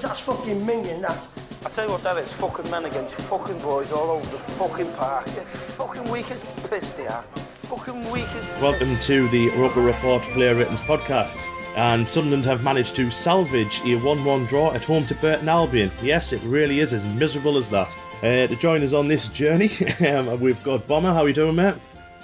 [0.00, 1.26] That's fucking minging, that.
[1.66, 4.90] I tell you what that is, fucking men against fucking boys all over the fucking
[4.94, 5.26] park.
[5.26, 7.22] They're fucking weak as piss they are.
[7.68, 11.46] Fucking weak as Welcome to the Roker Report Player Ratings podcast.
[11.76, 15.90] And Sunderland have managed to salvage a 1 1 draw at home to Burton Albion.
[16.02, 17.94] Yes, it really is as miserable as that.
[18.22, 19.68] Uh, to join us on this journey,
[20.08, 21.12] um, we've got Bomber.
[21.12, 21.74] How are you doing, mate?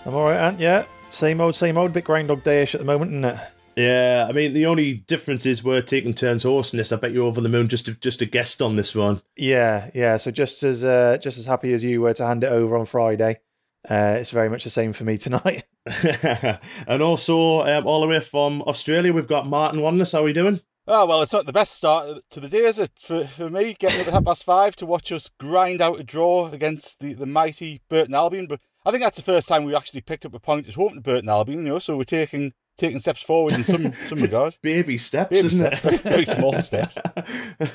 [0.06, 0.58] I'm all right, Ant.
[0.58, 1.92] Yeah, same old, same old.
[1.92, 3.38] Bit Groundhog Dayish at the moment, isn't it?
[3.76, 6.92] Yeah, I mean the only difference is we're taking turns hosting this.
[6.92, 9.20] I bet you're over the moon just to, just a guest on this one.
[9.36, 10.16] Yeah, yeah.
[10.16, 12.86] So just as uh, just as happy as you were to hand it over on
[12.86, 13.40] Friday,
[13.88, 15.64] uh, it's very much the same for me tonight.
[16.88, 20.12] and also um, all the way from Australia, we've got Martin Wanless.
[20.12, 20.60] How are we doing?
[20.88, 22.92] Oh, well, it's not the best start to the day, is it?
[23.00, 26.04] For, for me, getting up at half past five to watch us grind out a
[26.04, 28.46] draw against the, the mighty Burton Albion.
[28.46, 30.94] But I think that's the first time we actually picked up a point at home
[30.94, 34.56] to Burton Albion, you know, so we're taking taking steps forward in some some regard.
[34.62, 35.84] Baby steps, Baby isn't steps.
[35.84, 36.00] it?
[36.02, 36.98] Very small steps.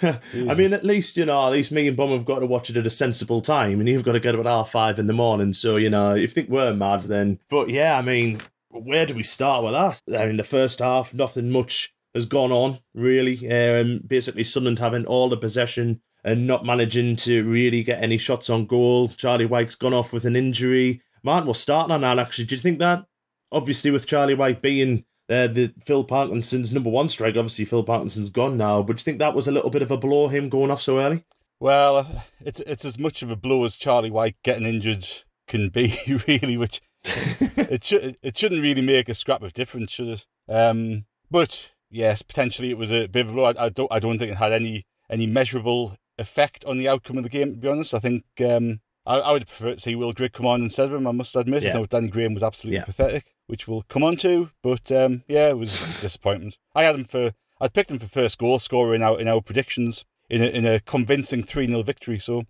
[0.02, 2.70] I mean, at least you know, at least me and Bum have got to watch
[2.70, 5.08] it at a sensible time, and you've got to get up at half five in
[5.08, 5.54] the morning.
[5.54, 7.40] So you know, if you think we're mad, then.
[7.50, 10.02] But yeah, I mean, where do we start with that?
[10.20, 13.50] I mean, the first half, nothing much has gone on really.
[13.52, 18.50] Um, basically, Sunderland having all the possession and not managing to really get any shots
[18.50, 19.10] on goal.
[19.10, 21.02] Charlie Wyke's gone off with an injury.
[21.24, 22.46] Martin, we're starting on that actually.
[22.46, 23.06] Do you think that?
[23.52, 28.30] Obviously, with Charlie Wyke being uh, the Phil Parkinson's number one strike, obviously Phil Parkinson's
[28.30, 28.82] gone now.
[28.82, 30.82] But do you think that was a little bit of a blow, him going off
[30.82, 31.24] so early?
[31.60, 35.06] Well, it's it's as much of a blow as Charlie Wyke getting injured
[35.48, 35.96] can be,
[36.28, 36.58] really.
[36.58, 40.26] Which it should it shouldn't really make a scrap of difference, should it?
[40.50, 43.46] Um, but yes, potentially it was a bit of a blow.
[43.46, 47.18] I, I don't I don't think it had any any measurable effect on the outcome
[47.18, 47.52] of the game.
[47.52, 50.46] To be honest, I think um, I, I would prefer to see Will Grigg come
[50.46, 51.08] on instead of him.
[51.08, 51.72] I must admit, Yeah.
[51.72, 52.86] I know Danny Graham was absolutely Yeah.
[52.86, 54.50] pathetic, which we'll come on to.
[54.64, 56.58] But um, yeah, it was a disappointment.
[56.74, 59.42] I had him for I'd picked him for first goal scorer in our in our
[59.42, 62.18] predictions in a, in a convincing three 0 victory.
[62.18, 62.46] So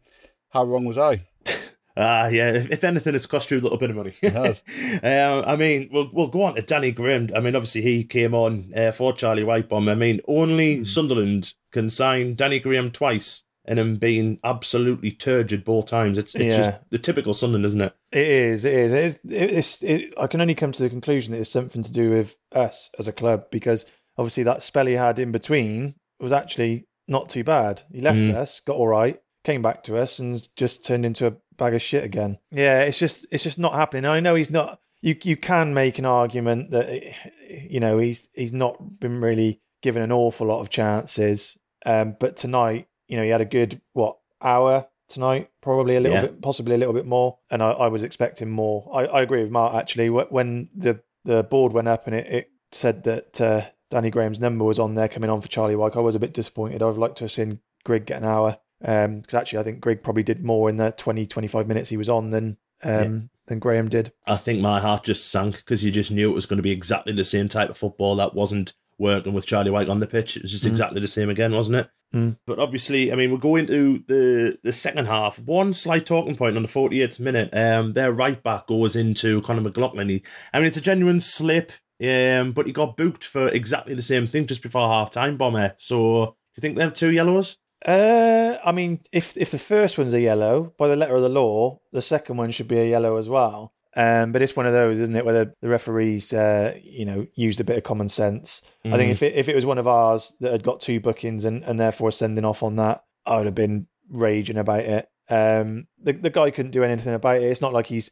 [0.52, 1.26] how wrong was I?
[1.98, 2.52] Ah, yeah.
[2.52, 4.14] If, if anything, it's cost you a little bit of money.
[4.22, 4.64] It has.
[5.04, 7.30] um, I mean, we'll we'll go on to Danny Graham.
[7.36, 9.92] I mean, obviously he came on uh, for Charlie Whitebomb.
[9.92, 10.84] I mean, only Hmm.
[10.86, 16.18] Sunderland can sign Danny Graham twice, and him being absolutely turgid both times.
[16.18, 16.58] It's it's Yeah.
[16.58, 17.94] just the typical Sunderland, isn't it?
[18.12, 18.66] It is.
[18.66, 18.92] It is.
[18.94, 21.92] It is it's, it, I can only come to the conclusion that it's something to
[21.92, 23.86] do with us as a club because
[24.18, 27.84] obviously that spell he had in between was actually not too bad.
[27.92, 28.36] He left Mm.
[28.36, 31.82] us, got all right, came back to us, and just turned into a bag of
[31.82, 32.38] shit again.
[32.52, 34.06] Yeah, it's just it's just not happening.
[34.06, 34.80] I know he's not.
[35.02, 37.02] You you can make an argument that
[37.50, 41.58] you know he's he's not been really given an awful lot of chances.
[41.86, 46.16] Um, but tonight, you know, he had a good what hour tonight, probably a little
[46.16, 46.22] Yeah.
[46.28, 47.38] bit, possibly a little bit more.
[47.52, 48.90] And I, I was expecting more.
[48.94, 50.10] I, I agree with Mark actually.
[50.10, 54.64] When the the board went up and it, it said that uh, Danny Graham's number
[54.64, 56.82] was on there coming on for Charlie Wyke, I was a bit disappointed.
[56.82, 60.24] I'd like to have seen Grigg get an hour because actually I think Grigg probably
[60.24, 64.14] did more in the 20, 25 minutes he was on than um, than Graham did.
[64.26, 66.72] I think my heart just sank because you just knew it was going to be
[66.72, 70.38] exactly the same type of football that wasn't working with Charlie Wyke on the pitch.
[70.38, 70.70] It was just Mm.
[70.72, 71.90] exactly the same again, wasn't it?
[72.14, 72.38] Mm.
[72.46, 75.40] But obviously, I mean, we're going to the the second half.
[75.40, 77.50] One slight talking point on the 48th minute.
[77.54, 80.10] Um, their right back goes into Conor McLaughlin.
[80.10, 80.24] He,
[80.54, 81.72] I mean, it's a genuine slip.
[82.04, 85.76] Um, but he got booked for exactly the same thing just before half time, Bomber.
[85.78, 87.58] So, do you think they're two yellows?
[87.86, 91.30] Uh, I mean, if if the first one's a yellow by the letter of the
[91.30, 93.74] law, the second one should be a yellow as well.
[93.96, 97.28] Um, but it's one of those, isn't it, where the, the referees, uh, you know,
[97.36, 98.62] used a bit of common sense.
[98.86, 99.12] I think Mm.
[99.12, 101.78] if it if it was one of ours that had got two bookings and, and
[101.80, 105.10] therefore sending off on that, I would have been raging about it.
[105.30, 107.44] Um, the the guy couldn't do anything about it.
[107.44, 108.12] It's not like he's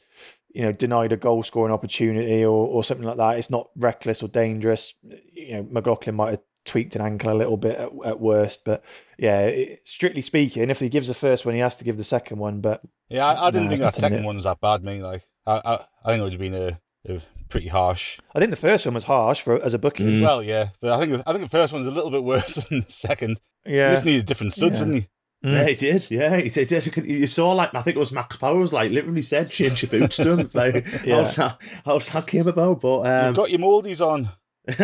[0.51, 3.37] you know, denied a goal scoring opportunity or, or something like that.
[3.37, 4.95] It's not reckless or dangerous.
[5.31, 8.83] You know, McLaughlin might have tweaked an ankle a little bit at, at worst, but
[9.19, 12.03] yeah, it, strictly speaking, if he gives the first one, he has to give the
[12.03, 12.61] second one.
[12.61, 14.83] But yeah, I, I didn't no, think that second one was that bad.
[14.83, 15.73] Me, like, I, I,
[16.03, 18.19] I think it would have been a, a, pretty harsh.
[18.35, 20.07] I think the first one was harsh for as a booking.
[20.07, 20.21] Mm.
[20.21, 22.55] Well, yeah, but I think I think the first one was a little bit worse
[22.69, 23.39] than the second.
[23.65, 24.85] Yeah, he just needed different studs, yeah.
[24.85, 25.09] didn't he?
[25.45, 25.53] Mm.
[25.53, 26.11] Yeah, he did.
[26.11, 27.07] Yeah, he did.
[27.07, 30.17] You saw, like, I think it was Max Powers, like, literally said, change your boots
[30.17, 30.49] to him.
[30.53, 31.15] Like, yeah.
[31.15, 32.81] how's, that, how's that came about?
[32.81, 34.29] But, um, You've got your moldies on.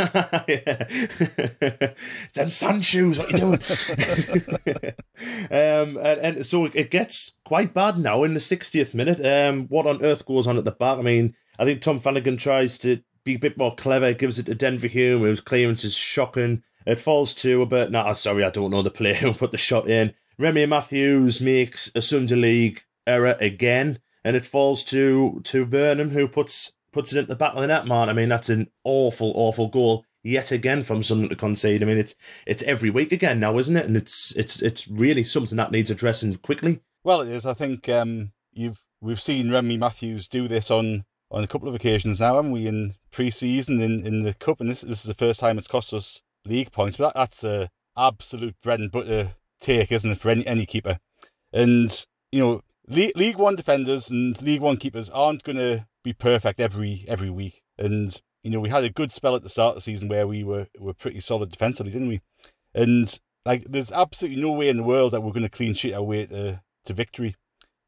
[0.48, 1.94] yeah.
[2.34, 3.60] Them sun shoes, what you doing?
[5.52, 9.24] um, and, and, so it gets quite bad now in the 60th minute.
[9.26, 10.98] Um, what on earth goes on at the back?
[10.98, 14.48] I mean, I think Tom Flanagan tries to be a bit more clever, gives it
[14.48, 16.64] to Denver Hume, whose clearance is shocking.
[16.86, 17.90] It falls to a.
[17.90, 20.14] No, sorry, I don't know the player who put the shot in.
[20.38, 26.28] Remi Matthews makes a Sunday League error again, and it falls to to Burnham, who
[26.28, 28.10] puts puts it at the back of the net, man.
[28.10, 31.84] I mean, that's an awful, awful goal yet again from someone to concede.
[31.84, 32.16] I mean, it's
[32.48, 33.86] it's every week again now, isn't it?
[33.86, 36.80] And it's it's it's really something that needs addressing quickly.
[37.04, 37.46] Well, it is.
[37.46, 41.76] I think um, you've we've seen Remi Matthews do this on on a couple of
[41.76, 42.66] occasions now, haven't we?
[42.66, 45.94] In pre-season, in, in the cup, and this, this is the first time it's cost
[45.94, 46.98] us league points.
[46.98, 51.00] But that, that's a absolute bread and butter take, isn't it, for any, any keeper?
[51.52, 56.14] And, you know, League, League One defenders and League One keepers aren't going to be
[56.14, 57.62] perfect every every week.
[57.78, 60.28] And, you know, we had a good spell at the start of the season where
[60.28, 62.22] we were, were pretty solid defensively, didn't we?
[62.74, 65.94] And, like, there's absolutely no way in the world that we're going to clean sheet
[65.94, 67.36] our way to, to victory,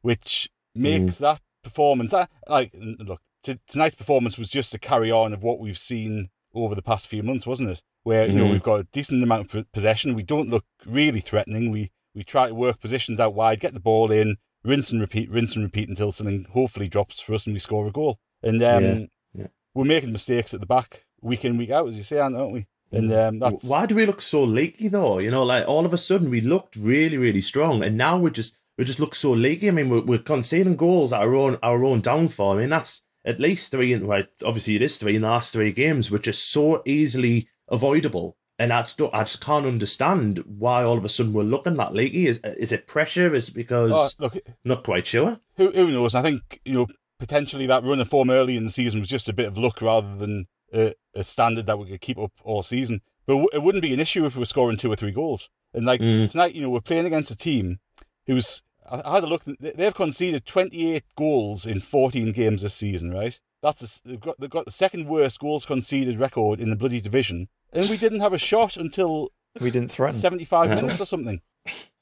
[0.02, 1.18] which makes mm.
[1.20, 2.14] that performance,
[2.48, 6.74] like, look, t- tonight's performance was just a carry on of what we've seen over
[6.74, 7.82] the past few months, wasn't it?
[8.02, 8.38] Where you mm-hmm.
[8.38, 11.70] know we've got a decent amount of possession, we don't look really threatening.
[11.70, 15.30] We we try to work positions out wide, get the ball in, rinse and repeat,
[15.30, 18.20] rinse and repeat until something hopefully drops for us and we score a goal.
[18.42, 18.98] And um, yeah.
[19.34, 19.46] Yeah.
[19.74, 22.66] we're making mistakes at the back week in week out, as you say, aren't we?
[22.90, 25.18] And um, that's why do we look so leaky though?
[25.18, 28.30] You know, like all of a sudden we looked really, really strong, and now we
[28.30, 29.68] just we just look so leaky.
[29.68, 32.52] I mean, we're, we're conceding goals at our own our own downfall.
[32.52, 34.26] I mean, that's at least three, in right?
[34.44, 38.38] Obviously, it is three in the last three games, which is so easily avoidable.
[38.58, 41.94] And I just, I just can't understand why all of a sudden we're looking that
[41.94, 42.26] leaky.
[42.26, 43.32] Is is it pressure?
[43.34, 45.38] Is it because oh, look, not quite sure?
[45.56, 46.14] Who who knows?
[46.14, 46.86] I think you know
[47.18, 49.80] potentially that run of form early in the season was just a bit of luck
[49.80, 53.00] rather than a, a standard that we could keep up all season.
[53.26, 55.50] But it wouldn't be an issue if we were scoring two or three goals.
[55.74, 56.30] And like mm.
[56.30, 57.78] tonight, you know, we're playing against a team
[58.26, 59.42] who's I had a look.
[59.44, 63.38] They've conceded 28 goals in 14 games this season, right?
[63.62, 67.00] That's a, they've got they've got the second worst goals conceded record in the bloody
[67.00, 71.40] division, and we didn't have a shot until we didn't threaten 75 minutes or something.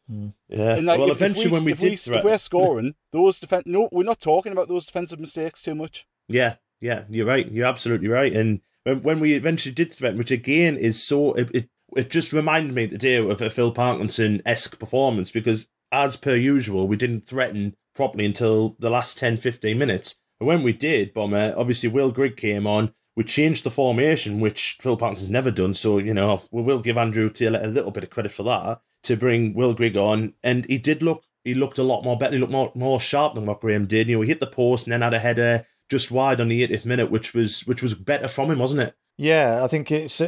[0.09, 0.29] Hmm.
[0.49, 0.77] Yeah.
[0.77, 2.19] Like, well, if, eventually, if we, when we if did, we, threaten...
[2.19, 6.07] if we're scoring those defense, no, we're not talking about those defensive mistakes too much.
[6.29, 7.51] Yeah, yeah, you're right.
[7.51, 8.33] You're absolutely right.
[8.33, 12.33] And when, when we eventually did threaten, which again is so, it, it, it just
[12.33, 17.27] reminded me today of a Phil Parkinson esque performance because as per usual, we didn't
[17.27, 20.17] threaten properly until the last 10, 15 minutes.
[20.41, 22.93] And when we did, Bomber, obviously Will Grigg came on.
[23.17, 25.75] We changed the formation, which Phil Parks has never done.
[25.75, 28.81] So, you know, we will give Andrew Taylor a little bit of credit for that
[29.05, 30.35] to bring Will Grigg on.
[30.43, 32.35] And he did look, he looked a lot more better.
[32.35, 34.09] He looked more, more sharp than what Graham did.
[34.09, 36.67] You know, he hit the post and then had a header just wide on the
[36.67, 38.95] 80th minute, which was, which was better from him, wasn't it?
[39.17, 40.21] Yeah, I think it's.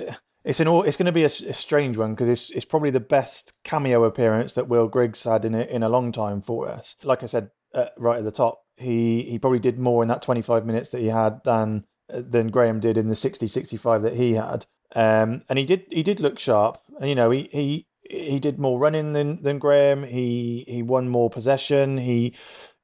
[0.45, 3.01] It's an it's going to be a, a strange one because it's it's probably the
[3.01, 6.97] best cameo appearance that Will Grigg's had in a, in a long time for us.
[7.03, 10.23] Like I said uh, right at the top, he he probably did more in that
[10.23, 14.35] 25 minutes that he had than than Graham did in the 60 65 that he
[14.35, 14.67] had.
[14.95, 16.79] Um, and he did he did look sharp.
[17.01, 20.05] And you know, he he he did more running than than Graham.
[20.05, 21.99] He he won more possession.
[21.99, 22.35] He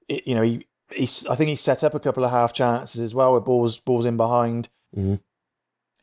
[0.08, 3.14] you know, he he I think he set up a couple of half chances as
[3.14, 4.68] well with balls balls in behind.
[4.96, 5.14] Mm-hmm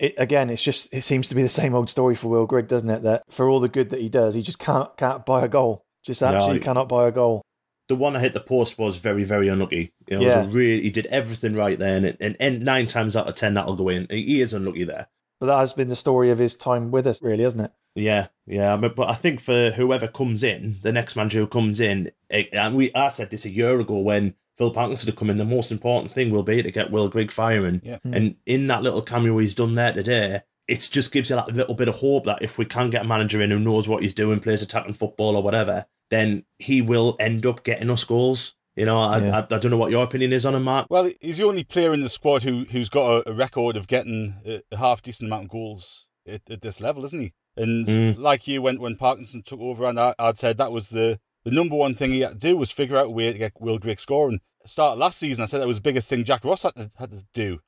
[0.02, 2.68] it, again, it's just it seems to be the same old story for Will Grigg,
[2.68, 3.04] doesn't it?
[3.04, 5.86] That for all the good that he does, he just can't can't buy a goal.
[6.04, 7.44] Just actually no, cannot buy a goal.
[7.92, 9.92] The one that hit the post was very very unlucky.
[10.08, 10.46] You know, yeah.
[10.50, 13.76] really, he did everything right there, and, and, and nine times out of ten that'll
[13.76, 14.08] go in.
[14.10, 15.08] He is unlucky there.
[15.42, 17.72] But that has been the story of his time with us, really, hasn't it?
[17.94, 21.82] Yeah, yeah, but, but I think for whoever comes in, the next manager who comes
[21.82, 25.30] in, it, and we I said this a year ago when Phil Parkinson to come
[25.30, 27.82] in, the most important thing will be to get Will Grigg firing.
[27.84, 27.98] Yeah.
[28.08, 28.16] Mm.
[28.16, 31.76] And in that little cameo he's done there today, it just gives you that little
[31.76, 34.14] bit of hope that if we can get a manager in who knows what he's
[34.14, 38.54] doing, plays attacking football or whatever, then he will end up getting us goals.
[38.76, 39.38] You know, I, yeah.
[39.38, 40.88] I, I, don't know what your opinion is on him, Mark.
[40.90, 43.88] Well, he's the only player in the squad who who's got a, a record of
[43.88, 47.34] getting a, a, half decent amount of goals at, at, this level, isn't he?
[47.58, 48.18] And mm.
[48.18, 51.52] like you, when when Parkinson took over, and I, would said that was the the
[51.52, 53.80] number one thing he had to do was figure out a way to get Will
[53.80, 54.40] Grigg scoring.
[54.66, 57.12] Start last season, I said that was the biggest thing Jack Ross had to, had
[57.12, 57.60] to do,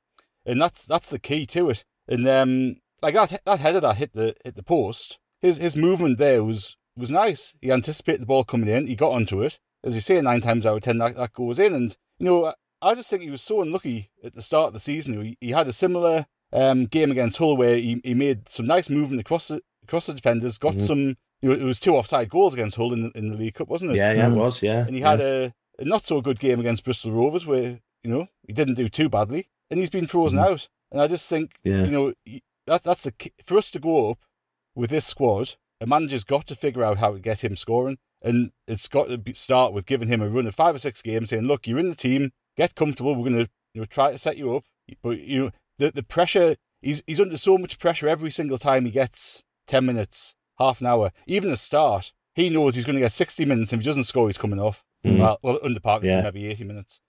[0.45, 1.83] and that's that's the key to it.
[2.07, 6.17] And um, like that that header that hit the hit the post, his his movement
[6.17, 7.55] there was was nice.
[7.61, 9.59] He anticipated the ball coming in, he got onto it.
[9.83, 12.53] As you say, nine times out of ten that, that goes in, and you know
[12.81, 15.21] I just think he was so unlucky at the start of the season.
[15.23, 18.89] He, he had a similar um, game against Hull where he, he made some nice
[18.89, 20.85] movement across the across the defenders, got mm-hmm.
[20.85, 21.17] some.
[21.41, 23.67] You know, it was two offside goals against Hull in the, in the League Cup,
[23.67, 23.97] wasn't it?
[23.97, 24.61] Yeah, yeah, it was.
[24.61, 25.11] Yeah, and he yeah.
[25.11, 28.75] had a, a, not so good game against Bristol Rovers where you know he didn't
[28.75, 30.53] do too badly, and he's been frozen mm-hmm.
[30.53, 30.69] out.
[30.91, 31.83] And I just think, yeah.
[31.83, 32.13] you know,
[32.67, 34.19] that that's a for us to go up
[34.75, 35.55] with this squad.
[35.83, 39.17] A manager's got to figure out how to get him scoring, and it's got to
[39.17, 41.79] be, start with giving him a run of five or six games, saying, "Look, you're
[41.79, 43.13] in the team, get comfortable.
[43.15, 44.63] We're going to you know try to set you up,
[45.01, 46.55] but you know the the pressure.
[46.81, 50.87] He's he's under so much pressure every single time he gets ten minutes half an
[50.87, 52.13] hour, even a start.
[52.35, 53.73] He knows he's going to get 60 minutes.
[53.73, 54.83] And If he doesn't score, he's coming off.
[55.05, 55.19] Mm.
[55.19, 56.23] Well, well, under Parkinson, yeah.
[56.23, 56.99] maybe 80 minutes.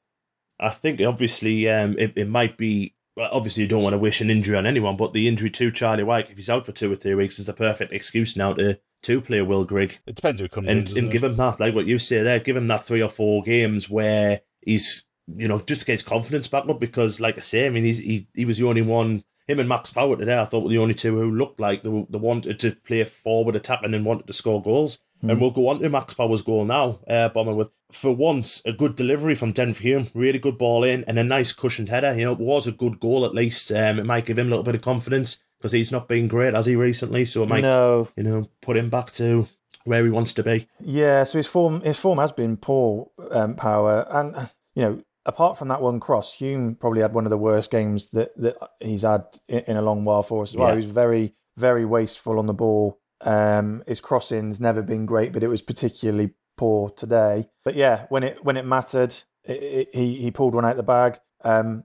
[0.60, 2.93] I think obviously um, it, it might be.
[3.16, 5.70] Well, obviously, you don't want to wish an injury on anyone, but the injury to
[5.70, 8.54] Charlie Wyke, if he's out for two or three weeks, is the perfect excuse now
[8.54, 9.98] to to play Will Grigg.
[10.06, 12.40] It depends who comes and, in, and give him that, like what you say there,
[12.40, 15.04] give him that three or four games where he's,
[15.36, 16.80] you know, just to get his confidence back up.
[16.80, 19.68] Because, like I say, I mean, he's, he he was the only one him and
[19.68, 22.58] Max Power today, I thought were the only two who looked like they, they wanted
[22.60, 24.98] to play forward attacking and wanted to score goals.
[25.24, 25.30] Mm.
[25.30, 28.72] And we'll go on to Max Power's goal now, uh, Bomber, with for once a
[28.72, 32.14] good delivery from Denver Hume, really good ball in, and a nice cushioned header.
[32.14, 33.70] You know, it was a good goal at least.
[33.72, 36.54] Um, it might give him a little bit of confidence because he's not been great,
[36.54, 37.24] has he, recently?
[37.24, 38.08] So it might, no.
[38.16, 39.48] you know, put him back to
[39.84, 40.68] where he wants to be.
[40.80, 45.58] Yeah, so his form his form has been poor, um, Power, and you know apart
[45.58, 49.02] from that one cross, Hume probably had one of the worst games that, that he's
[49.02, 50.68] had in, in a long while for us as well.
[50.68, 50.74] Yeah.
[50.74, 53.00] He was very, very wasteful on the ball.
[53.24, 57.48] Um, his crossing's never been great, but it was particularly poor today.
[57.64, 59.14] But yeah, when it when it mattered,
[59.44, 61.18] it, it, he he pulled one out the bag.
[61.42, 61.84] Um,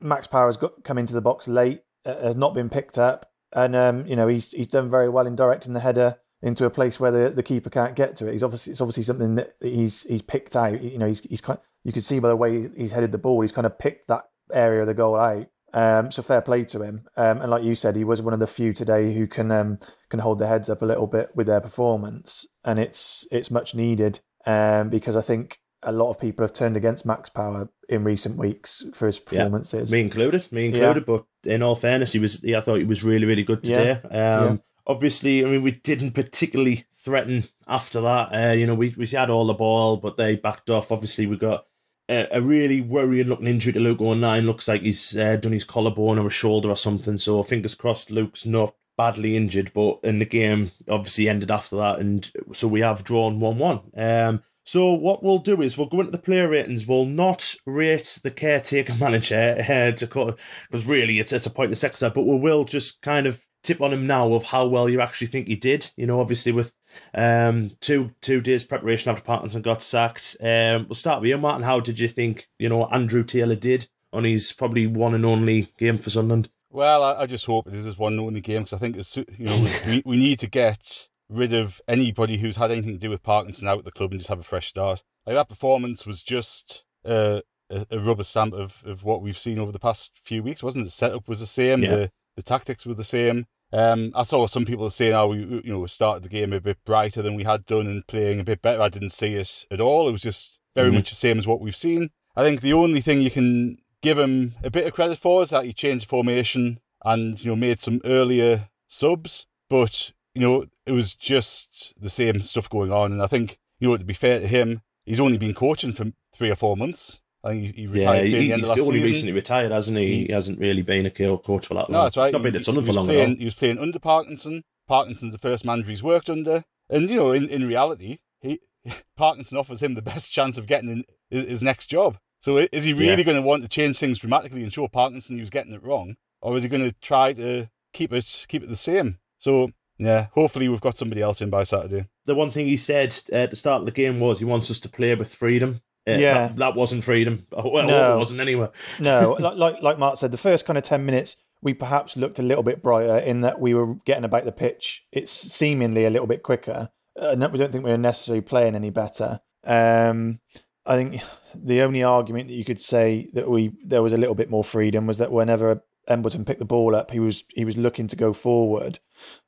[0.00, 3.74] Max Power's got come into the box late, uh, has not been picked up, and
[3.74, 6.98] um, you know he's he's done very well in directing the header into a place
[6.98, 8.32] where the, the keeper can't get to it.
[8.32, 10.82] He's obviously it's obviously something that he's he's picked out.
[10.82, 13.40] You know, he's he's kind you can see by the way he's headed the ball,
[13.40, 15.46] he's kind of picked that area of the goal out.
[15.72, 17.08] Um, so fair play to him.
[17.16, 19.78] Um, and like you said, he was one of the few today who can um,
[20.08, 23.74] can hold their heads up a little bit with their performance, and it's it's much
[23.74, 28.04] needed um, because I think a lot of people have turned against Max Power in
[28.04, 29.90] recent weeks for his performances.
[29.90, 31.04] Yeah, me included, me included.
[31.06, 31.16] Yeah.
[31.16, 32.42] But in all fairness, he was.
[32.42, 34.00] Yeah, I thought he was really, really good today.
[34.10, 34.36] Yeah.
[34.36, 38.28] Um, obviously, I mean, we didn't particularly threaten after that.
[38.32, 40.92] Uh, you know, we we had all the ball, but they backed off.
[40.92, 41.66] Obviously, we got
[42.10, 44.46] a, really worrying looking injury to Luke O'Nien.
[44.46, 47.18] Looks like he's uh, done his collarbone or a shoulder or something.
[47.18, 49.72] So fingers crossed, Luke's not badly injured.
[49.74, 53.80] But in the game, obviously ended after that, and so we have drawn one one.
[53.96, 56.86] Um, so what we'll do is we'll go into the player ratings.
[56.86, 60.36] We'll not rate the caretaker manager uh, to
[60.70, 63.92] because really it's it's a pointless exercise, but we will just kind of tip on
[63.92, 65.90] him now of how well you actually think he did.
[65.96, 66.74] You know, obviously with
[67.14, 70.36] um, two two days preparation after Parkinson got sacked.
[70.40, 71.62] Um, we'll start with you, Martin.
[71.62, 75.72] How did you think you know Andrew Taylor did on his probably one and only
[75.78, 76.50] game for Sunderland?
[76.70, 78.96] Well, I, I just hope it is his one and only game because I think
[78.96, 82.98] it's, you know we, we need to get rid of anybody who's had anything to
[82.98, 85.02] do with Parkinson out of the club and just have a fresh start.
[85.26, 89.58] Like that performance was just uh, a, a rubber stamp of, of what we've seen
[89.58, 90.86] over the past few weeks, wasn't it?
[90.86, 91.90] The setup was the same, yeah.
[91.90, 93.46] the the tactics were the same.
[93.72, 96.78] Um, I saw some people saying, "Oh, we you know started the game a bit
[96.84, 99.80] brighter than we had done and playing a bit better." I didn't see it at
[99.80, 100.08] all.
[100.08, 100.96] It was just very mm-hmm.
[100.96, 102.10] much the same as what we've seen.
[102.36, 105.50] I think the only thing you can give him a bit of credit for is
[105.50, 110.92] that he changed formation and you know made some earlier subs, but you know it
[110.92, 113.12] was just the same stuff going on.
[113.12, 116.06] And I think you know to be fair to him, he's only been coaching for
[116.34, 117.20] three or four months.
[117.42, 118.28] I think he, retired.
[118.28, 119.02] Yeah, he, he's only season.
[119.02, 120.06] recently retired, hasn't he?
[120.06, 120.24] he?
[120.26, 120.32] he?
[120.32, 121.92] hasn't really been a coach for that long.
[121.92, 122.26] No, that's right.
[122.26, 124.64] He's not been at Sunderland for long playing, He was playing under Parkinson.
[124.86, 128.60] Parkinson's the first manager he's worked under, and you know, in, in reality, he
[129.16, 132.18] Parkinson offers him the best chance of getting in his, his next job.
[132.40, 133.22] So is he really yeah.
[133.22, 136.16] going to want to change things dramatically and show Parkinson he was getting it wrong,
[136.40, 139.18] or is he going to try to keep it keep it the same?
[139.38, 142.08] So yeah, hopefully we've got somebody else in by Saturday.
[142.24, 144.80] The one thing he said at the start of the game was he wants us
[144.80, 145.82] to play with freedom.
[146.10, 146.34] Yeah, yeah.
[146.48, 147.46] That, that, wasn't freedom.
[147.52, 148.14] Well, no.
[148.14, 148.68] it wasn't anyway.
[149.00, 152.42] no, like like Mark said, the first kind of ten minutes we perhaps looked a
[152.42, 155.04] little bit brighter in that we were getting about the pitch.
[155.12, 156.90] It's seemingly a little bit quicker.
[157.20, 159.40] Uh, we don't think we are necessarily playing any better.
[159.64, 160.40] Um,
[160.86, 161.22] I think
[161.54, 164.64] the only argument that you could say that we there was a little bit more
[164.64, 168.16] freedom was that whenever Embleton picked the ball up, he was he was looking to
[168.16, 168.98] go forward,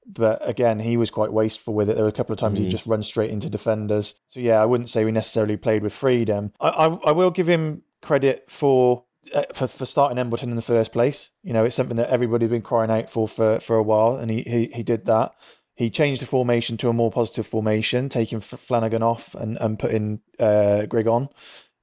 [0.07, 1.95] But again, he was quite wasteful with it.
[1.95, 2.63] There were a couple of times Mm.
[2.65, 4.15] he just run straight into defenders.
[4.29, 6.53] So yeah, I wouldn't say we necessarily played with freedom.
[6.61, 9.05] I I, I will give him credit for.
[9.33, 12.51] Uh, for, for starting Embleton in the first place, you know, it's something that everybody's
[12.51, 15.33] been crying out for for, for a while, and he, he he did that.
[15.77, 20.23] He changed the formation to a more positive formation, taking Flanagan off and, and putting
[20.41, 21.29] uh, Grigg on.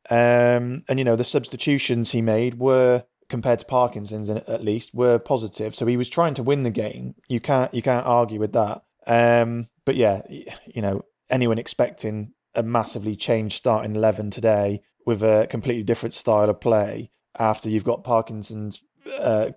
[0.10, 5.20] Um, and you know the substitutions he made were compared to Parkinson's at least were
[5.20, 5.76] positive.
[5.76, 7.16] So he was trying to win the game.
[7.28, 8.84] You can't you can't argue with that.
[9.08, 15.48] Um, but yeah, you know anyone expecting a massively changed starting eleven today with a
[15.50, 18.82] completely different style of play after you've got Parkinson's
[19.20, 19.52] uh,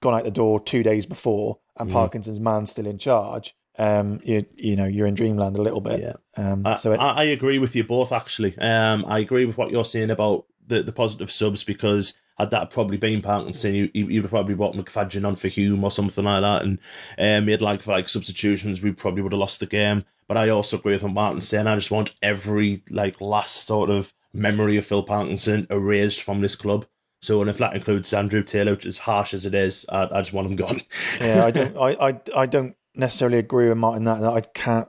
[0.00, 1.94] gone out the door two days before and Mhm.
[1.94, 3.54] Parkinson's man still in charge.
[3.78, 6.00] Um, you you know you're in dreamland a little bit.
[6.00, 6.16] Yeah.
[6.36, 8.56] Um, I, so it, I, I agree with you both, actually.
[8.58, 12.70] Um, I agree with what you're saying about the, the positive subs because had that
[12.70, 16.42] probably been Parkinson, you, you, you'd probably brought McFadzean on for Hume or something like
[16.42, 16.78] that and
[17.18, 20.04] um, made like, for like substitutions, we probably would have lost the game.
[20.28, 21.66] But I also agree with what Martin's saying.
[21.66, 26.56] I just want every like last sort of memory of Phil Parkinson erased from this
[26.56, 26.86] club.
[27.20, 30.20] So, and if that includes Andrew Taylor, which is harsh as it is, I, I
[30.22, 30.82] just want him gone.
[31.20, 34.88] yeah, I don't, I, I, I don't necessarily agree with Martin that, that I can't.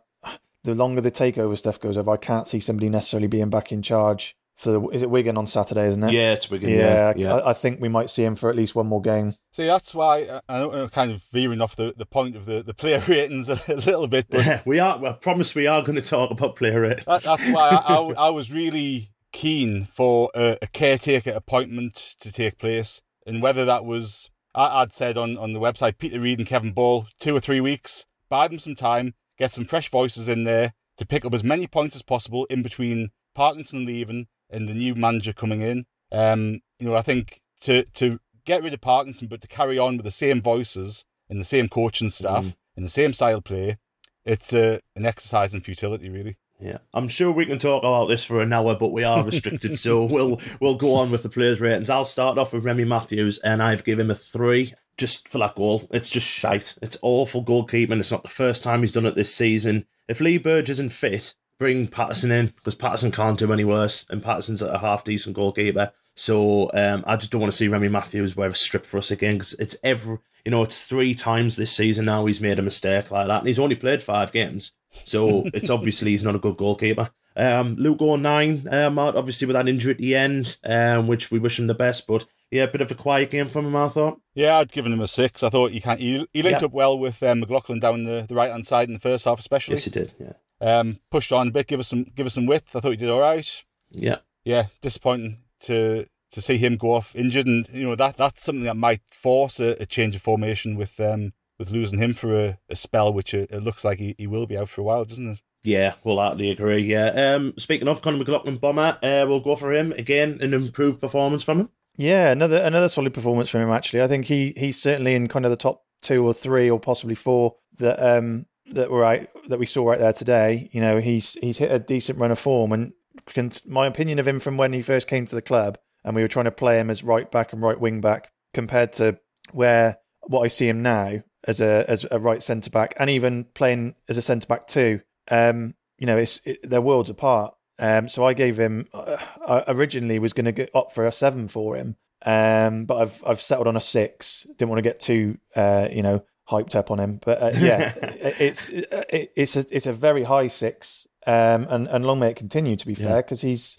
[0.64, 3.82] The longer the takeover stuff goes over, I can't see somebody necessarily being back in
[3.82, 4.82] charge for the.
[4.88, 5.88] Is it Wigan on Saturday?
[5.88, 6.12] Isn't it?
[6.14, 6.70] yeah, it's Wigan.
[6.70, 7.36] Yeah, Yeah, yeah.
[7.36, 9.36] I, I think we might see him for at least one more game.
[9.52, 12.46] See, that's why uh, I know I'm kind of veering off the, the point of
[12.46, 15.04] the, the player ratings a, a little bit, but we are.
[15.06, 17.06] I promise we are going to talk about player ratings.
[17.06, 22.32] that, that's why I, I, I was really keen for a, a caretaker appointment to
[22.32, 26.40] take place, and whether that was I, I'd said on, on the website Peter Reid
[26.40, 30.28] and Kevin Ball two or three weeks, buy them some time, get some fresh voices
[30.28, 34.68] in there to pick up as many points as possible in between Parkinson leaving and
[34.68, 35.86] the new manager coming in.
[36.12, 39.98] Um, you know, I think to to get rid of Parkinson, but to carry on
[39.98, 43.78] with the same voices and the same coaching staff and the same style of play,
[44.26, 46.38] it's uh, an exercise in futility, really.
[46.60, 49.78] Yeah, I'm sure we can talk about this for an hour, but we are restricted,
[49.78, 51.90] so we'll we'll go on with the players' ratings.
[51.90, 55.56] I'll start off with Remi Matthews, and I've given him a three just for that
[55.56, 55.88] goal.
[55.92, 56.76] It's just shite.
[56.82, 58.00] It's awful goalkeeping.
[58.00, 59.86] It's not the first time he's done it this season.
[60.08, 64.22] If Lee Burge isn't fit, bring Patterson in because Patterson can't do any worse, and
[64.22, 65.94] Patterson's a half decent goalkeeper.
[66.16, 69.12] So um, I just don't want to see Remi Matthews wear a strip for us
[69.12, 72.62] again because it's every you know it's three times this season now he's made a
[72.62, 74.74] mistake like that, and he's only played five games.
[75.06, 77.10] So it's obviously he's not a good goalkeeper.
[77.38, 81.68] Um, O'Nien, um, obviously with that injury at the end, um, which we wish him
[81.68, 82.06] the best.
[82.08, 84.20] But yeah, a bit of a quiet game from him, I thought.
[84.36, 85.42] Yeah, I'd given him a six.
[85.44, 86.66] I thought he can he, he linked Yeah.
[86.66, 89.40] up well with um, McLaughlin down the, the right hand side in the first half,
[89.40, 89.76] especially.
[89.76, 90.12] Yes, he did.
[90.20, 90.34] Yeah,
[90.64, 92.76] Um, pushed on a bit, give us some give us some width.
[92.76, 93.64] I thought he did all right.
[93.92, 98.44] yeah, Yeah, disappointing to to see him go off injured, and you know that that's
[98.44, 102.34] something that might force a, a change of formation with um with losing him for
[102.36, 104.84] a, a spell, which it, it looks like he, he will be out for a
[104.84, 105.40] while, doesn't it?
[105.64, 105.94] yeah.
[106.04, 106.80] We'll hardly agree.
[106.82, 107.08] Yeah.
[107.36, 110.40] Um, speaking of Conor McLaughlin, bomber, uh, we'll go for him again.
[110.42, 111.70] An improved performance from him.
[111.98, 113.70] Yeah, another another solid performance from him.
[113.70, 116.80] Actually, I think he he's certainly in kind of the top two or three or
[116.80, 120.70] possibly four that um that were right that we saw right there today.
[120.72, 122.94] You know, he's he's hit a decent run of form, and
[123.28, 126.22] can, my opinion of him from when he first came to the club, and we
[126.22, 129.20] were trying to play him as right back and right wing back, compared to
[129.52, 133.46] where what I see him now as a as a right centre back, and even
[133.54, 135.02] playing as a centre back too.
[135.30, 137.56] Um, you know, it's it, they're worlds apart.
[137.80, 138.88] Um, so I gave him.
[138.94, 143.02] Uh, I originally was going to get up for a seven for him, um, but
[143.02, 144.46] I've I've settled on a six.
[144.58, 147.94] Didn't want to get too uh, you know hyped up on him, but uh, yeah,
[148.40, 152.36] it's it, it's a it's a very high six, um, and and long may it
[152.36, 152.76] continue.
[152.76, 153.78] To be fair, because he's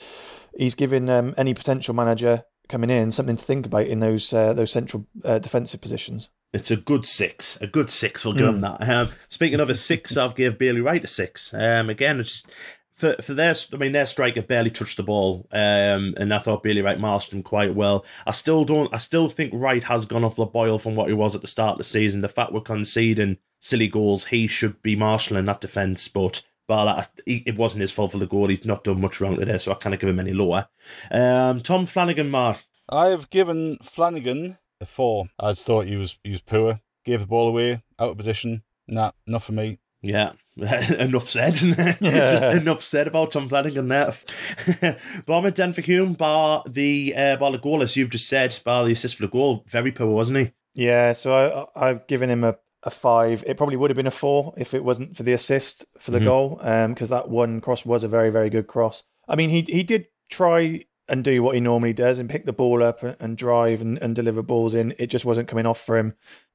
[0.57, 4.53] he's given um, any potential manager coming in something to think about in those uh,
[4.53, 6.31] those central uh, defensive positions.
[6.53, 7.61] It's a good six.
[7.61, 8.25] A good six.
[8.25, 8.89] We'll give him that.
[8.89, 11.53] Um, speaking of a six, I've gave Bailey Wright a six.
[11.53, 12.53] Um, again, it's just
[12.95, 13.55] for for their.
[13.73, 15.47] I mean, their striker barely touched the ball.
[15.53, 18.05] Um, and I thought Bailey Wright mastered him quite well.
[18.27, 18.93] I still don't.
[18.93, 21.49] I still think Wright has gone off the boil from what he was at the
[21.49, 22.21] start of the season.
[22.21, 26.43] The fact we're conceding silly goals, he should be marshalling that defence, but.
[26.67, 28.49] But it wasn't his fault for the goal.
[28.49, 30.67] He's not done much wrong today, so I can't give him any lower.
[31.11, 32.65] Um, Tom Flanagan, Mark.
[32.89, 35.27] I have given Flanagan a four.
[35.39, 36.81] I just thought he was he was poor.
[37.05, 38.63] Gave the ball away, out of position.
[38.89, 39.79] Nah, not for me.
[40.01, 41.55] Yeah, enough said.
[41.55, 44.15] Just enough said about Tom Flanagan there.
[45.27, 48.93] Bomber Denver Hume, bar the uh, bar the goal, as you've just said, bar the
[48.93, 49.65] assist for the goal.
[49.69, 50.53] Very poor, wasn't he?
[50.75, 53.43] Yeah, so I, I've given him a, a five.
[53.47, 56.21] It probably would have been a four if it wasn't for the assist for the
[56.21, 56.57] goal,
[56.89, 59.03] because that one cross was a very, very good cross.
[59.27, 62.53] I mean, he he did try and do what he normally does and pick the
[62.53, 64.95] ball up and drive and, and deliver balls in.
[64.99, 66.15] It just wasn't coming off for him.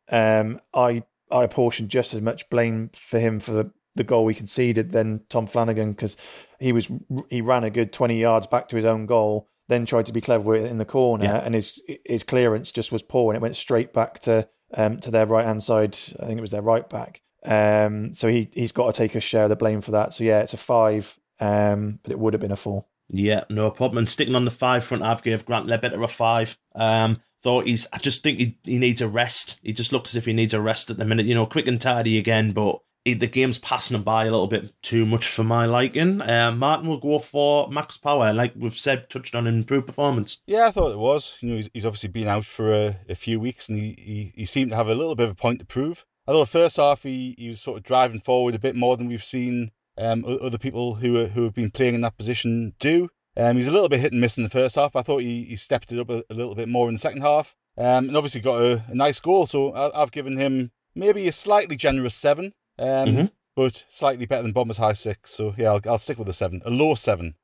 [0.10, 4.34] Um, I I apportion just as much blame for him for the, the goal we
[4.34, 6.16] conceded than Tom Flanagan because
[6.60, 6.92] he was
[7.30, 10.22] he ran a good twenty yards back to his own goal, then tried to be
[10.22, 11.38] clever with it in the corner, Yeah.
[11.44, 15.12] and his his clearance just was poor, and it went straight back to um, to
[15.12, 15.98] their right hand side.
[16.22, 17.22] I think it was their right back.
[17.46, 20.14] Um, so he he's got to take a share of the blame for that.
[20.14, 22.86] So yeah, it's a five, um, but it would have been a four.
[23.12, 23.98] Yeah, no problem.
[23.98, 26.58] And sticking on the five front, I've gave Grant Leadbitter a five.
[26.76, 27.88] Um, thought he's.
[27.92, 29.60] I just think he he needs a rest.
[29.64, 31.26] He just looks as if he needs a rest at the minute.
[31.26, 34.48] You know, quick and tidy again, but he, the game's passing him by a little
[34.48, 36.22] bit too much for my liking.
[36.22, 40.40] Uh, Martin will go for Max Power, like we've said, touched on improved performance.
[40.48, 41.38] Yeah, I thought it was.
[41.42, 44.32] You know, he's, he's obviously been out for a, a few weeks, and he, he,
[44.36, 46.06] he seemed to have a little bit of a point to prove.
[46.28, 48.96] I thought the first half he, he was sort of driving forward a bit more
[48.96, 52.74] than we've seen um, other people who are, who have been playing in that position
[52.80, 53.10] do.
[53.36, 54.96] Um, he's a little bit hit and miss in the first half.
[54.96, 57.22] I thought he, he stepped it up a, a little bit more in the second
[57.22, 59.46] half, um, and obviously got a, a nice goal.
[59.48, 63.32] So I, I've given him maybe a slightly generous seven, um, Mhm.
[63.56, 65.32] but slightly better than Bombers high six.
[65.32, 67.36] So yeah, I'll, I'll stick with a seven, a low seven.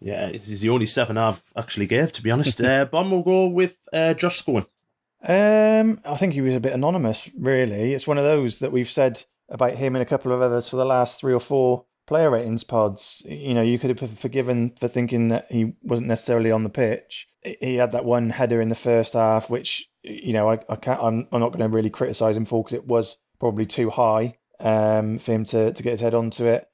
[0.00, 2.60] Yeah, this is the only seven I've actually gave, to be honest.
[2.62, 4.66] uh, Bond will go with uh, Josh Scowen.
[5.26, 7.92] Um, I think he was a bit anonymous, really.
[7.92, 10.76] It's one of those that we've said about him and a couple of others for
[10.76, 13.22] the last three or four player ratings pods.
[13.26, 17.28] You know, you could have forgiven for thinking that he wasn't necessarily on the pitch.
[17.42, 21.02] He had that one header in the first half, which you know I, I can't.
[21.02, 24.37] I'm, I'm not going to really criticise him for because it was probably too high
[24.60, 26.68] um, for him to to get his head onto it.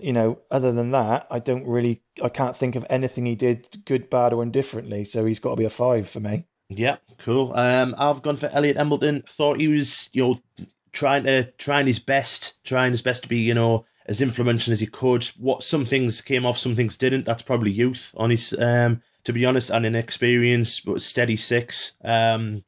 [0.00, 2.02] You know, other than that, I don't really.
[2.22, 5.04] I can't think of anything he did good, bad, or indifferently.
[5.04, 6.46] So he's got to be a five for me.
[6.68, 7.52] Yeah, cool.
[7.54, 9.24] Um, I've gone for Elliot Embleton.
[9.28, 13.38] Thought he was, you know, trying to trying his best, trying his best to be,
[13.38, 15.24] you know, as influential as he could.
[15.38, 17.26] What some things came off, some things didn't.
[17.26, 21.92] That's probably youth on his, um, to be honest, and inexperience, but steady six.
[22.04, 22.64] Um,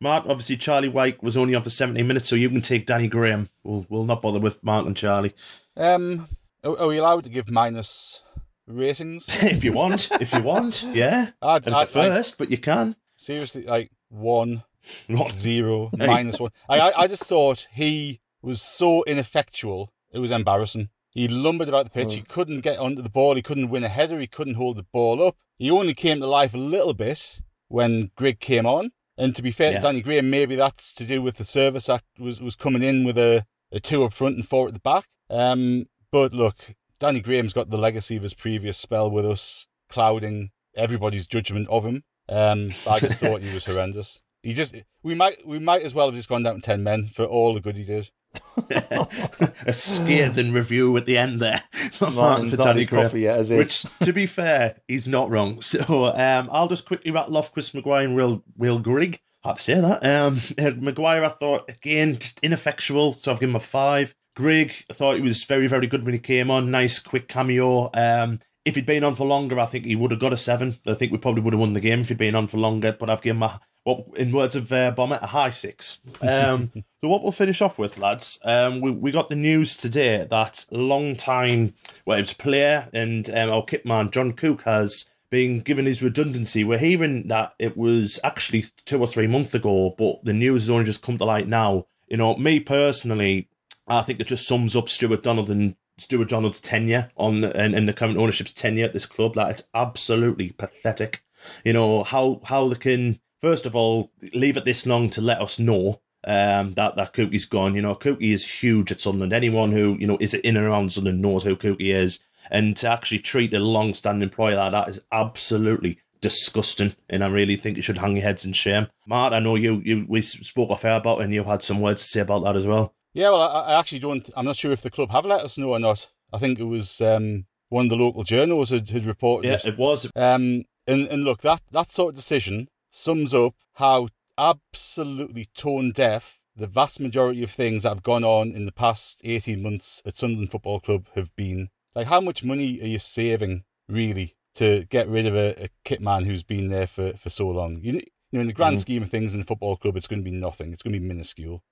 [0.00, 3.06] Mark, obviously Charlie Wyke was only on for 17 minutes, so you can take Danny
[3.08, 3.48] Graham.
[3.64, 5.34] We'll we'll not bother with Mark and Charlie
[5.76, 6.28] Um,
[6.64, 8.22] are, are we allowed to give minus
[8.66, 9.28] ratings?
[9.42, 10.08] if you want.
[10.20, 11.30] if you want, yeah.
[11.42, 12.96] I'd, And it's I'd- first, but you can.
[13.16, 14.62] seriously, like one,
[15.08, 16.52] not zero, minus one.
[16.68, 19.92] I, I, I just thought he was so ineffectual.
[20.12, 20.88] It was embarrassing.
[21.10, 22.14] He lumbered about the pitch.
[22.14, 23.34] He couldn't get onto the ball.
[23.34, 24.18] He couldn't win a header.
[24.20, 25.36] He couldn't hold the ball up.
[25.58, 28.92] He only came to life a little bit when Grigg came on.
[29.20, 29.78] And to be fair Yeah.
[29.78, 33.04] to Danny Graham, maybe that's to do with the service that was, was coming in
[33.04, 35.04] with a, a two up front and four at the back.
[35.28, 40.50] Um, but look, Danny Graham's got the legacy of his previous spell with us clouding
[40.76, 42.02] everybody's judgment of him.
[42.28, 44.20] Um, but I just thought he was horrendous.
[44.42, 47.08] He just we might we might as well have just gone down to ten men
[47.08, 48.10] for all the good he did.
[48.70, 51.62] a scathing review at the end there.
[52.00, 53.48] Martin's not Danny coffee yet?
[53.48, 55.60] Which, to be fair, he's not wrong.
[55.70, 59.20] So um, I'll just quickly rattle off Chris Maguire and Will, Will Grigg.
[59.44, 60.04] Hard to say that.
[60.04, 64.14] Um, uh, Maguire, I thought, again, just ineffectual, so I've given him a five.
[64.34, 66.70] Grigg, I thought he was very, very good when he came on.
[66.70, 67.90] Nice, quick cameo.
[67.94, 70.78] Um, if he'd been on for longer, I think he would have got a seven.
[70.86, 72.92] I think we probably would have won the game if he'd been on for longer,
[72.92, 76.00] but I've given my what, in words of uh, Bomber, a high six.
[76.20, 80.26] Um, so what we'll finish off with, lads, um, we, we got the news today
[80.28, 85.08] that long time, well, it was player and um, our kit man, John Cooke, has
[85.30, 86.64] been given his redundancy.
[86.64, 90.70] We're hearing that it was actually two or three months ago, but the news has
[90.70, 91.86] only just come to light now.
[92.08, 93.48] You know, me personally,
[93.86, 97.88] I think it just sums up Stewart Donald and Stewart Donald's tenure on and, and
[97.88, 99.34] the current ownership's tenure at this club.
[99.34, 101.22] That it's absolutely pathetic.
[101.64, 105.40] You know how how they can first of all leave it this long to let
[105.40, 107.74] us know um, that that Cookie's gone.
[107.74, 109.32] You know, Cookie is huge at Sunderland.
[109.32, 112.90] Anyone who you know is in and around Sunderland knows who Cookie is, and to
[112.90, 116.94] actually treat a long-standing employee like that is absolutely disgusting.
[117.08, 118.88] And I really think you should hang your heads in shame.
[119.06, 121.80] Matt, I know you you we spoke off air about it and you had some
[121.80, 122.94] words to say about that as well.
[123.12, 124.28] Yeah, well, I, I actually don't.
[124.36, 126.08] I'm not sure if the club have let us know or not.
[126.32, 129.64] I think it was um, one of the local journals had, had reported Yeah, it.
[129.64, 130.06] it was.
[130.14, 136.38] Um, and and look, that that sort of decision sums up how absolutely tone deaf
[136.56, 140.16] the vast majority of things that have gone on in the past 18 months at
[140.16, 141.68] Sunderland Football Club have been.
[141.94, 146.00] Like, how much money are you saving, really, to get rid of a, a kit
[146.00, 147.80] man who's been there for, for so long?
[147.82, 148.00] You, you
[148.32, 150.36] know, in the grand scheme of things in the football club, it's going to be
[150.36, 150.72] nothing.
[150.72, 151.64] It's going to be minuscule.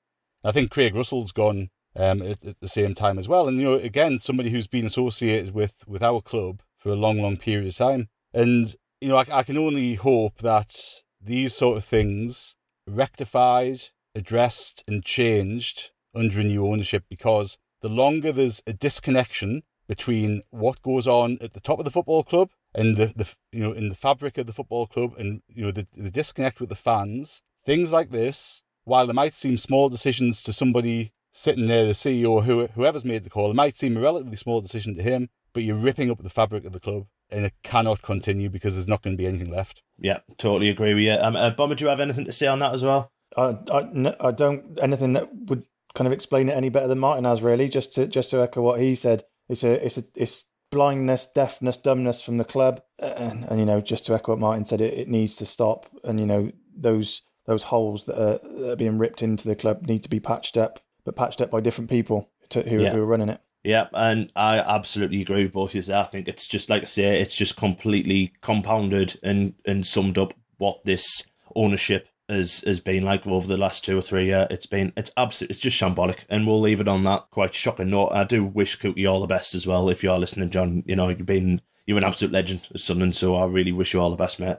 [0.44, 3.48] I think Craig Russell's gone um, at, at the same time as well.
[3.48, 7.20] And, you know, again, somebody who's been associated with, with our club for a long,
[7.20, 8.08] long period of time.
[8.32, 10.76] And, you know, I, I can only hope that
[11.20, 13.80] these sort of things rectified,
[14.14, 20.82] addressed, and changed under a new ownership because the longer there's a disconnection between what
[20.82, 23.88] goes on at the top of the football club and the, the you know in
[23.88, 27.42] the fabric of the football club and you know the, the disconnect with the fans
[27.64, 32.42] things like this while it might seem small decisions to somebody sitting there, the CEO,
[32.42, 35.62] who, whoever's made the call, it might seem a relatively small decision to him, but
[35.62, 39.02] you're ripping up the fabric of the club and it cannot continue because there's not
[39.02, 39.82] going to be anything left.
[39.98, 41.12] Yeah, totally agree with you.
[41.12, 43.12] Um, uh, Bomber, do you have anything to say on that as well?
[43.36, 47.24] I, I, I don't anything that would kind of explain it any better than Martin
[47.24, 47.68] has really.
[47.68, 51.76] Just to just to echo what he said, it's a it's a it's blindness, deafness,
[51.76, 54.94] dumbness from the club, and, and you know just to echo what Martin said, it,
[54.94, 58.98] it needs to stop, and you know those those holes that are, that are being
[58.98, 62.28] ripped into the club need to be patched up, but patched up by different people
[62.50, 62.90] to, who, Yeah.
[62.92, 63.40] who are running it.
[63.64, 65.94] Yeah, and I absolutely agree with both of you.
[65.94, 70.32] I think it's just like I say, it's just completely compounded and and summed up
[70.58, 71.24] what this
[71.56, 74.46] ownership has has been like over the last two or three years.
[74.50, 77.90] It's been it's absolute it's just shambolic, and we'll leave it on that quite shocking
[77.90, 78.10] note.
[78.10, 79.88] I do wish Cookie all the best as well.
[79.90, 83.16] If you are listening, John, you know you've been you're an absolute legend as Sunderland,
[83.16, 84.58] so I really wish you all the best, mate.